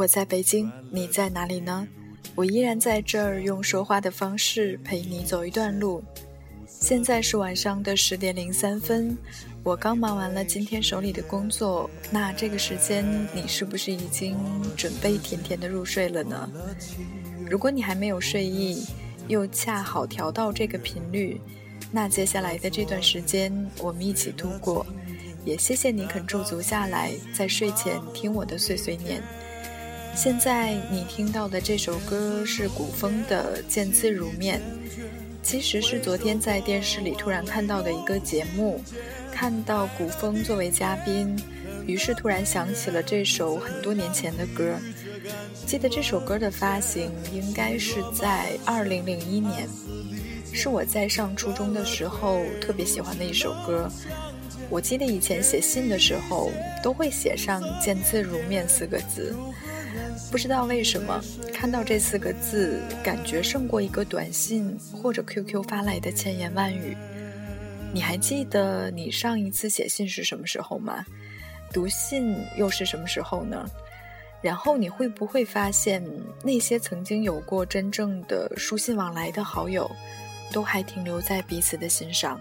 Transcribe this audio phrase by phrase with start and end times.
[0.00, 1.86] 我在北京，你在哪里呢？
[2.34, 6.02] 我依然在这儿，用说话的方式陪你走一段路。
[6.66, 9.14] 现在是晚上的十点零三分，
[9.62, 11.90] 我刚忙完了今天手里的工作。
[12.10, 13.04] 那这个时间，
[13.34, 14.38] 你是不是已经
[14.74, 16.50] 准备甜甜的入睡了呢？
[17.46, 18.82] 如果你还没有睡意，
[19.28, 21.38] 又恰好调到这个频率，
[21.92, 24.86] 那接下来的这段时间，我们一起度过。
[25.44, 29.22] 也谢谢你肯驻足下来，在睡前听我的碎碎念。
[30.14, 34.58] 现在你听到的这首歌是古风的《见字如面》。
[35.42, 38.82] 其实是昨天在电视里突然看到的一个节目，
[39.32, 41.34] 看到古风作为嘉宾，
[41.86, 44.76] 于是突然想起了这首很多年前的歌。
[45.66, 49.66] 记得这首歌的发行应该是在二零零一年，
[50.52, 53.90] 是我在上初中的时候特别喜欢的一首歌。
[54.68, 59.34] 我记得以前写信的时候都会写上“见字如面”四个字。
[60.30, 61.20] 不知道为什么，
[61.52, 66.96] 看到这四个字，感觉胜过一个短信或者 QQ 发来的千言万语。
[67.92, 71.04] 你还记得你上一次写信是什么时候吗？
[71.72, 73.68] 读信又是什么时候呢？
[74.40, 76.00] 然后你会不会发现，
[76.44, 79.90] 那些曾经有过真正的书信往来的好友，
[80.52, 82.40] 都还停留在彼此的心上？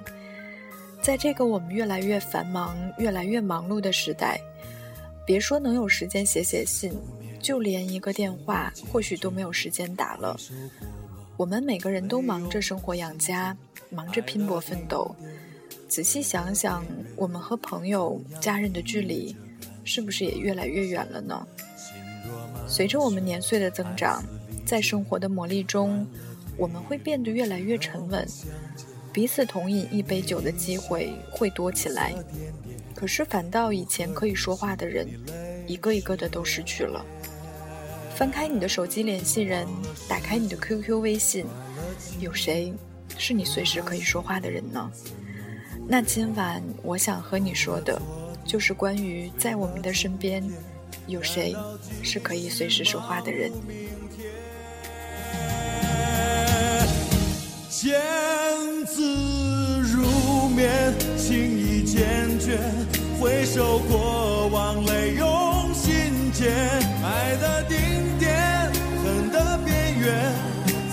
[1.02, 4.40] 在这个我们越来越繁忙、越来越忙碌的时代，
[5.26, 6.94] 别说能有时间写写信。
[7.40, 10.38] 就连一个电话，或许都没有时间打了。
[11.38, 13.56] 我们每个人都忙着生活养家，
[13.90, 15.16] 忙着拼搏奋斗。
[15.88, 16.86] 仔细想想，
[17.16, 19.36] 我们和朋友、家人的距离，
[19.84, 21.48] 是不是也越来越远了呢？
[22.68, 24.24] 随着我们年岁的增长，
[24.66, 26.06] 在生活的磨砺中，
[26.58, 28.28] 我们会变得越来越沉稳，
[29.12, 32.14] 彼此同饮一杯酒的机会会多起来。
[32.94, 35.08] 可是，反倒以前可以说话的人，
[35.66, 37.04] 一个一个的都失去了。
[38.20, 39.66] 翻开你的手机联系人，
[40.10, 41.46] 打开你的 QQ、微信，
[42.20, 42.74] 有谁
[43.18, 44.92] 是你随时可以说话的人呢？
[45.88, 47.98] 那今晚我想和你说的，
[48.46, 50.44] 就是关于在我们的身边，
[51.08, 51.56] 有谁
[52.04, 53.50] 是可以随时说话的人。
[57.70, 58.02] 见
[58.86, 62.60] 字如面，情意坚决，
[63.18, 66.52] 回首过往，泪涌心间，
[67.02, 67.64] 爱的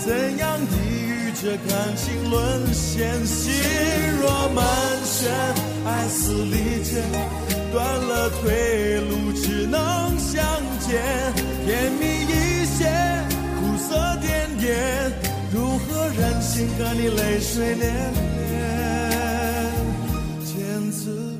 [0.03, 0.73] 怎样抵
[1.05, 3.25] 御这感情沦陷？
[3.25, 3.53] 心
[4.21, 4.65] 若满
[5.05, 5.27] 眩，
[5.85, 7.03] 爱似利剑，
[7.71, 10.43] 断了退路，只能相
[10.79, 11.01] 见。
[11.65, 12.87] 甜蜜一些，
[13.59, 15.11] 苦涩点点，
[15.53, 17.83] 如何忍心和你泪水涟
[18.37, 18.55] 涟？
[20.45, 21.36] 千次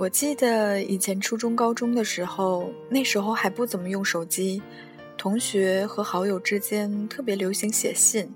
[0.00, 4.62] 我记得以前初中、高中的时候，那时候还不怎么用手机，
[5.16, 8.32] 同学和好友之间特别流行写信。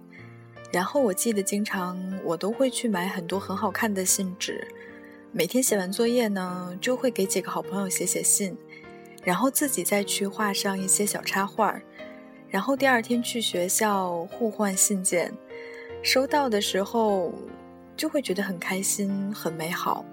[0.72, 4.66] 然后我记得经常我都会去买很多很好看的信纸，
[5.30, 8.56] 每天写完作业呢，就会给几个好朋友写写信，
[9.22, 11.80] 然后自己再去画上一些小插画，
[12.48, 15.32] 然后第二天去学校互换信件，
[16.02, 17.32] 收到的时候
[17.96, 20.04] 就会觉得很开心、很美好。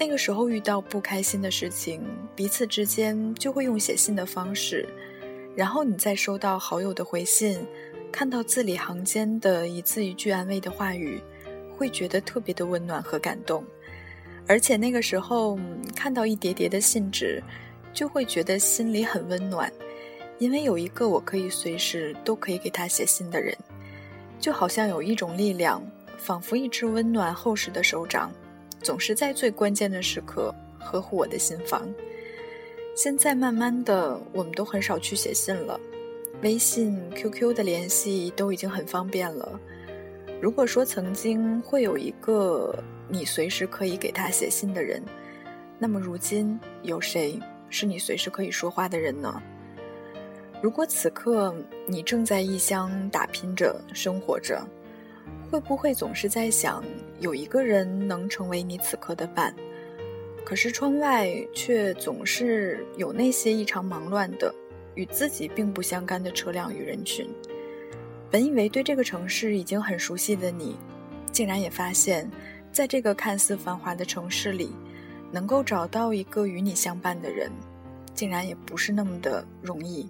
[0.00, 2.02] 那个时候遇到不开心的事情，
[2.34, 4.88] 彼此之间就会用写信的方式，
[5.54, 7.60] 然后你再收到好友的回信，
[8.10, 11.20] 看到字里行间的一字一句安慰的话语，
[11.76, 13.62] 会觉得特别的温暖和感动。
[14.46, 15.58] 而且那个时候
[15.94, 17.42] 看到一叠叠的信纸，
[17.92, 19.70] 就会觉得心里很温暖，
[20.38, 23.54] 因为有一个我可以随时都可以给他写信的人，
[24.40, 25.86] 就好像有一种力量，
[26.16, 28.32] 仿佛一只温暖厚实的手掌。
[28.82, 31.88] 总是在最关键的时刻呵护我的心房。
[32.96, 35.80] 现在慢慢的，我们都很少去写信了，
[36.42, 39.58] 微信、QQ 的联系都已经很方便了。
[40.40, 42.74] 如果说曾经会有一个
[43.08, 45.02] 你随时可以给他写信的人，
[45.78, 47.38] 那么如今有谁
[47.68, 49.42] 是你随时可以说话的人呢？
[50.62, 51.54] 如果此刻
[51.86, 54.62] 你正在异乡打拼着生活着，
[55.50, 56.84] 会不会总是在想
[57.20, 59.54] 有一个人能成为你此刻的伴？
[60.42, 64.52] 可是窗外却总是有那些异常忙乱的、
[64.94, 67.28] 与自己并不相干的车辆与人群。
[68.30, 70.76] 本以为对这个城市已经很熟悉的你，
[71.30, 72.28] 竟然也发现，
[72.72, 74.72] 在这个看似繁华的城市里，
[75.30, 77.50] 能够找到一个与你相伴的人，
[78.14, 80.08] 竟然也不是那么的容易。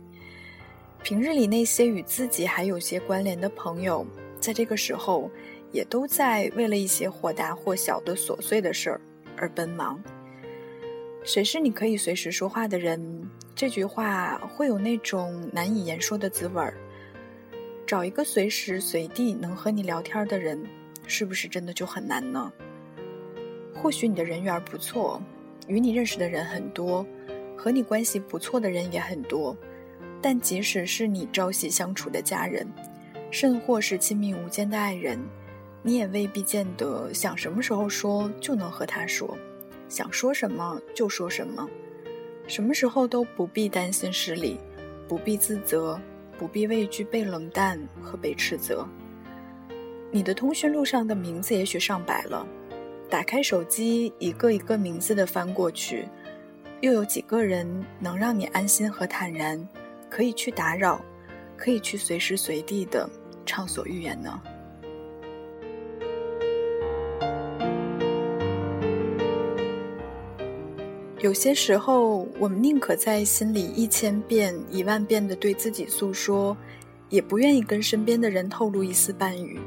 [1.02, 4.06] 平日里那些与自己还有些关联的朋友，
[4.38, 5.30] 在这个时候，
[5.72, 9.00] 也都在为了一些或大或小的琐碎的事儿
[9.36, 10.02] 而奔忙。
[11.22, 13.28] 谁是你可以随时说话的人？
[13.54, 16.74] 这句话会有那种难以言说的滋味儿。
[17.86, 20.64] 找一个随时随地能和你聊天的人，
[21.06, 22.50] 是不是真的就很难呢？
[23.74, 25.20] 或许你的人缘不错，
[25.66, 27.04] 与你认识的人很多，
[27.56, 29.56] 和你关系不错的人也很多，
[30.22, 32.66] 但即使是你朝夕相处的家人，
[33.30, 35.18] 甚或是亲密无间的爱人，
[35.82, 39.36] 你也未必见得想什么时候说就能和他说，
[39.88, 41.68] 想说什么就说什么，
[42.46, 44.58] 什么时候都不必担心失礼，
[45.08, 46.00] 不必自责。
[46.38, 48.88] 不必畏惧被冷淡和被斥责。
[50.10, 52.46] 你的通讯录上的名字也许上百了，
[53.10, 56.08] 打开手机，一个一个名字的翻过去，
[56.80, 59.68] 又有几个人能让你安心和坦然，
[60.08, 61.04] 可以去打扰，
[61.58, 63.06] 可以去随时随地的
[63.44, 64.40] 畅所欲言呢？
[71.20, 76.56] 有些时候，我们宁可在心里一千遍、一万遍的对自己诉说，
[77.10, 79.60] 也不愿意跟身边的人透露一丝半语。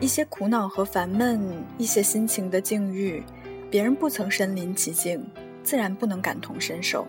[0.00, 3.22] 一些苦恼和烦闷，一些心情的境遇，
[3.70, 5.22] 别人不曾身临其境，
[5.62, 7.06] 自然不能感同身受。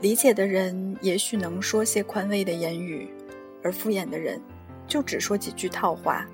[0.00, 3.08] 理解的人也许能说些宽慰的言语，
[3.62, 4.40] 而敷衍的人，
[4.88, 6.26] 就只说几句套话，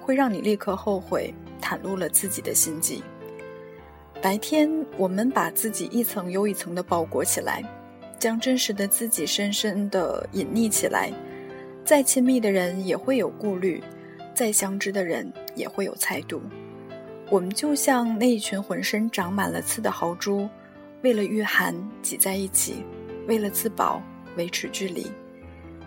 [0.00, 3.02] 会让你立刻后悔袒露了自己的心迹。
[4.22, 7.64] 白天，我们把自己一层又一层的包裹起来，
[8.18, 11.10] 将真实的自己深深的隐匿起来。
[11.86, 13.82] 再亲密的人也会有顾虑，
[14.34, 16.42] 再相知的人也会有猜度。
[17.30, 20.46] 我们就像那一群浑身长满了刺的豪猪，
[21.00, 22.84] 为了御寒挤在一起，
[23.26, 24.02] 为了自保
[24.36, 25.10] 维持距离。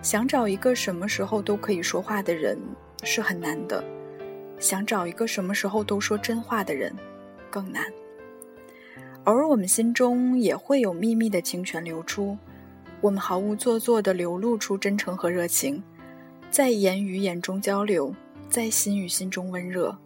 [0.01, 2.57] 想找一个什么时候都可以说话的人
[3.03, 3.83] 是很难的，
[4.57, 6.91] 想找一个什么时候都说真话的人
[7.51, 7.85] 更难。
[9.25, 12.37] 偶尔，我们心中也会有秘密的情泉流出，
[12.99, 15.81] 我们毫无做作地流露出真诚和热情，
[16.51, 18.13] 在言语眼中交流，
[18.49, 19.97] 在心与心中温热，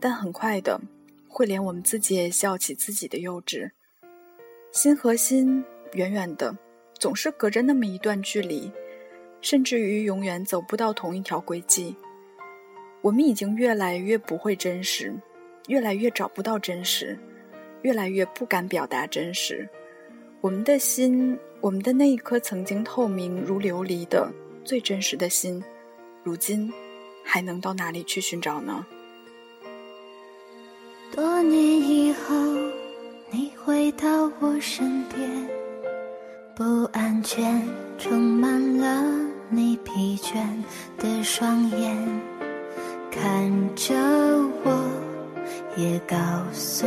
[0.00, 0.80] 但很快的，
[1.28, 3.70] 会连我们自己也笑起自己的幼稚。
[4.72, 6.58] 心和心远远的，
[6.98, 8.72] 总是隔着那么一段距离，
[9.40, 11.94] 甚至于永远走不到同一条轨迹。
[13.02, 15.14] 我们已经越来越不会真实，
[15.68, 17.16] 越来越找不到真实。
[17.82, 19.68] 越来越不敢表达真实，
[20.40, 24.30] 我们的心，我们的那一颗曾经透明如琉璃的
[24.64, 25.62] 最真实的心，
[26.22, 26.72] 如今
[27.24, 28.84] 还能到哪里去寻找呢？
[31.14, 32.34] 多年以后，
[33.30, 35.48] 你回到我身边，
[36.54, 37.62] 不安全
[37.96, 39.04] 充满了
[39.48, 40.36] 你疲倦
[40.98, 41.96] 的双眼，
[43.10, 43.94] 看着
[44.64, 44.90] 我，
[45.76, 46.16] 也告
[46.52, 46.86] 诉。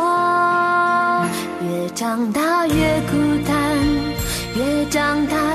[2.11, 2.73] 长大越
[3.09, 3.15] 孤
[3.47, 3.55] 单，
[4.57, 5.50] 越长大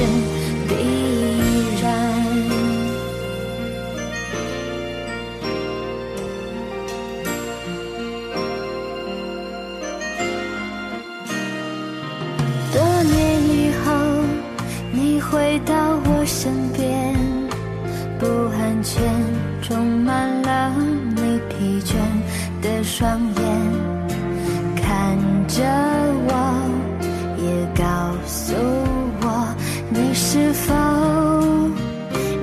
[0.00, 0.39] 变
[30.32, 30.72] 是否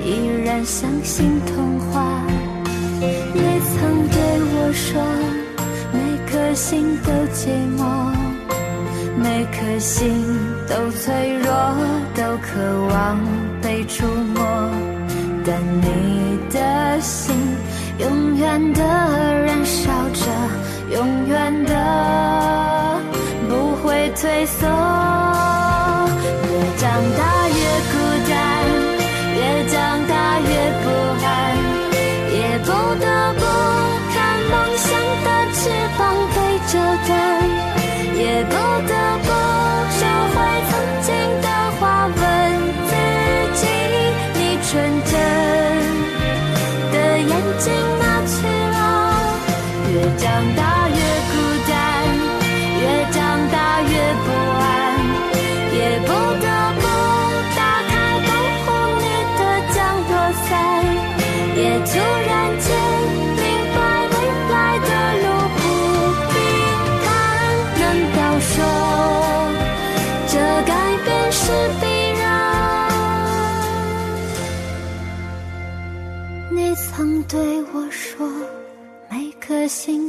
[0.04, 2.20] 依然相信童话？
[3.00, 5.00] 也曾对我说，
[5.90, 5.98] 每
[6.30, 7.80] 颗心都寂寞。
[9.16, 10.22] 每颗心
[10.68, 11.50] 都脆弱，
[12.14, 13.18] 都渴望
[13.62, 14.04] 被触
[14.34, 14.44] 摸，
[15.46, 17.34] 但你的心
[18.00, 20.26] 永远的燃烧着，
[20.94, 23.00] 永远的
[23.48, 24.68] 不会退缩。
[26.50, 27.47] 越长大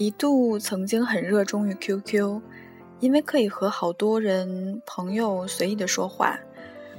[0.00, 2.40] 一度曾经很热衷于 QQ，
[3.00, 6.40] 因为可以和好多人朋友随意的说话，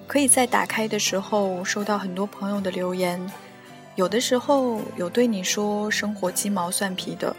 [0.06, 3.20] 可以在打开的时候收到很多朋友的留言，
[3.96, 7.36] 有的时候有对你说生活鸡毛蒜皮的，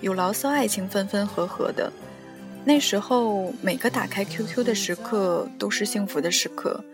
[0.00, 1.92] 有牢骚爱情分分合合的。
[2.64, 6.84] 那时候每个打开 QQ 的时刻都是幸福的时刻，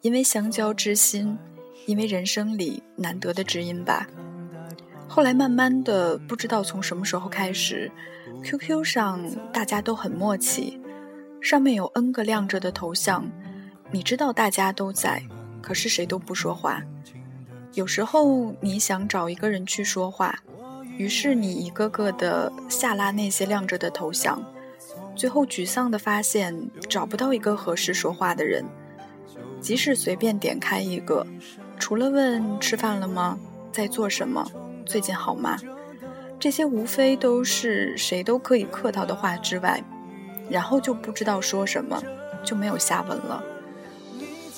[0.00, 1.36] 因为相交之心，
[1.84, 4.08] 因为人生里难得的知音吧。
[5.12, 7.90] 后来慢慢的，不知道从什么时候开始
[8.44, 9.20] ，QQ 上
[9.52, 10.80] 大家都很默契，
[11.40, 13.28] 上面有 N 个亮着的头像，
[13.90, 15.20] 你知道大家都在，
[15.60, 16.80] 可是谁都不说话。
[17.74, 20.32] 有时候你想找一个人去说话，
[20.96, 24.40] 于是你一个个的下拉那些亮着的头像，
[25.16, 26.56] 最后沮丧的发现
[26.88, 28.64] 找不到一个合适说话的人，
[29.60, 31.26] 即使随便点开一个，
[31.80, 33.36] 除了问吃饭了吗，
[33.72, 34.48] 在做什么。
[34.90, 35.56] 最近好吗？
[36.40, 39.80] 这些无非都是谁都可以客套的话之外，
[40.50, 42.02] 然后就不知道说什么，
[42.44, 43.40] 就没有下文了。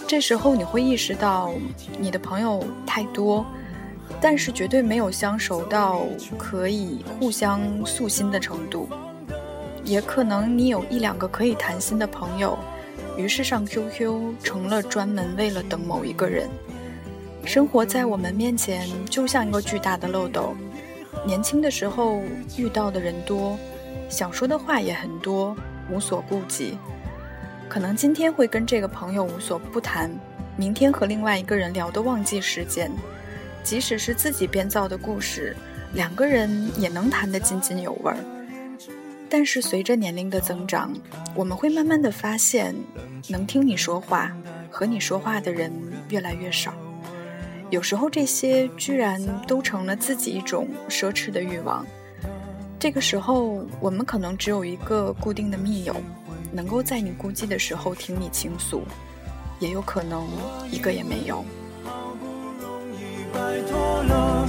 [0.07, 1.53] 这时候你会意识到，
[1.99, 3.45] 你的朋友太多，
[4.23, 6.01] 但是绝对没有相熟到
[6.39, 8.89] 可以互相诉心的程度。
[9.85, 12.59] 也可能你有一两个可以谈心的朋友，
[13.19, 16.49] 于是上 QQ 成了专门为了等某一个人。
[17.45, 20.55] 生活在我们面前就像一个巨大的漏斗。
[21.27, 22.23] 年轻的时候
[22.57, 23.59] 遇到的人多，
[24.09, 25.57] 想说的话也很多，
[25.91, 26.79] 无所顾忌。
[27.69, 30.11] 可能今天会跟这个朋友无所不谈，
[30.57, 32.91] 明天和另外一个人聊得忘记时间。
[33.63, 35.57] 即使是自己编造的故事，
[35.95, 38.17] 两个人也能谈得津津有味儿。
[39.29, 40.93] 但是随着年龄的增长，
[41.35, 42.75] 我们会慢慢的发现，
[43.29, 44.37] 能听你说话、
[44.71, 45.73] 和你说话的人
[46.09, 46.75] 越来越少。
[47.73, 51.87] 有时候这些居然都成了自己一种奢侈的欲望。
[52.79, 55.97] 这个时候，我们可能只有一个固定的密友，
[56.52, 58.83] 能够在你孤寂的时候听你倾诉，
[59.59, 60.29] 也有可能
[60.71, 61.43] 一个也没有。
[61.83, 62.26] 好不
[62.62, 64.47] 容易摆脱了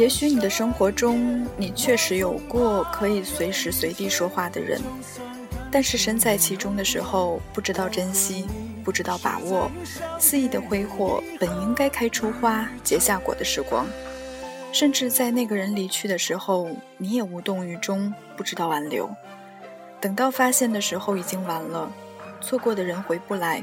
[0.00, 4.80] 也许你的生活中，你确实有过可以随时随地说话的人，
[5.70, 8.46] 但是身在其中的时候，不知道珍惜，
[8.82, 9.70] 不知道把握，
[10.18, 13.86] 肆意的挥霍本应该开出花结下果的时光，
[14.72, 19.06] 甚至在那个人离去的时候，你也无动于衷，不知道挽留。
[20.00, 21.92] 等到发现的时候，已经晚了，
[22.40, 23.62] 错过的人回不来，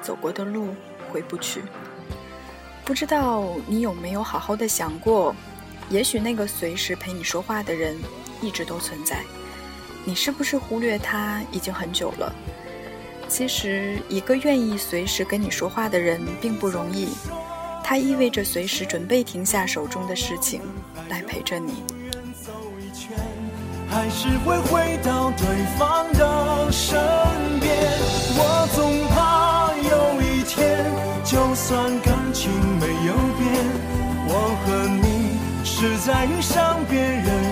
[0.00, 0.68] 走过的路
[1.12, 1.62] 回不去。
[2.86, 5.34] 不知道你有没有好好的想过，
[5.94, 7.96] 也许那个随时陪你说话的人
[8.42, 9.22] 一直都存在，
[10.04, 12.34] 你是不是忽略他已经很久了？
[13.28, 17.10] 其实，一个愿意随时跟你说话的人并不容易，
[17.84, 20.62] 他意味着随时准备停下手中的事情
[21.08, 21.84] 来陪着你。
[23.88, 25.46] 还是会回到对
[25.78, 26.98] 方的身
[27.60, 27.72] 边，
[28.36, 30.92] 我总怕有一天，
[31.24, 31.88] 就算
[36.04, 37.43] 再遇上别人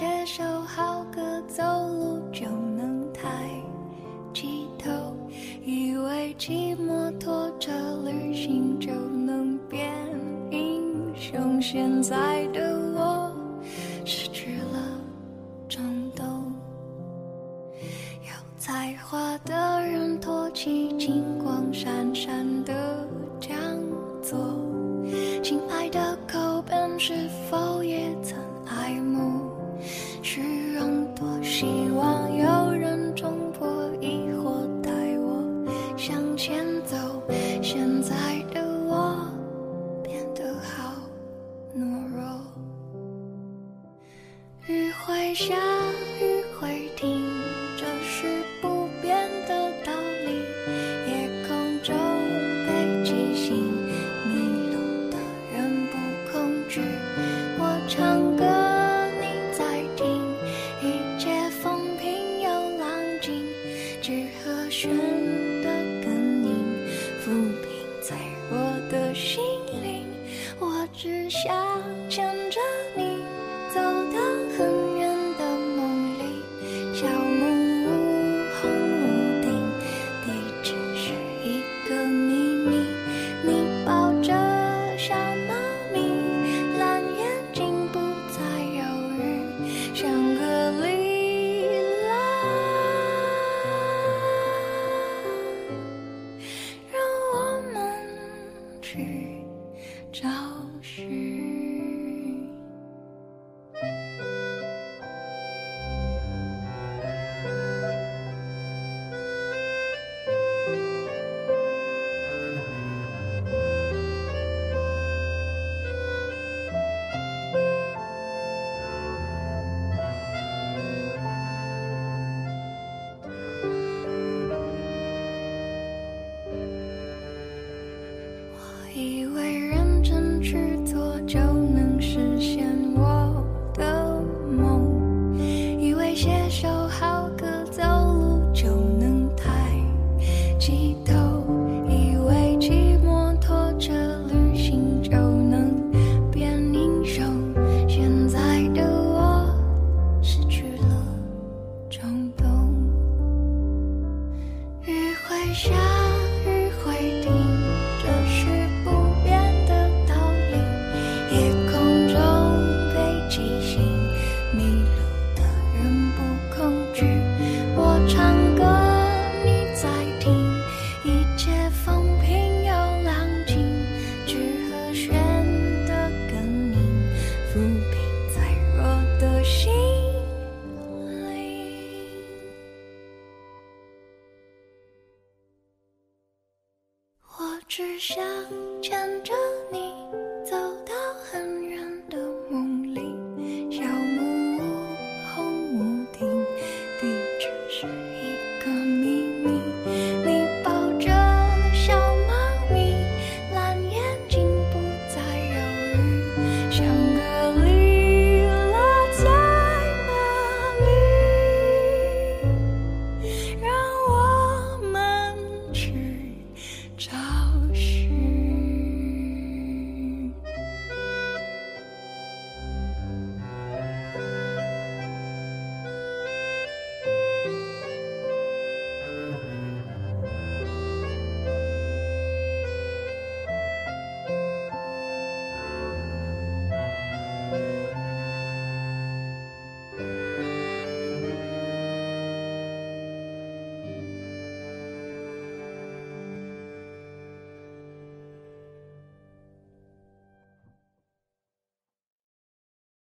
[0.00, 3.28] 写首好歌走路就能抬
[4.32, 4.90] 起头，
[5.62, 7.70] 以为骑摩托车
[8.02, 9.92] 旅行就能变
[10.50, 12.59] 英雄，现在的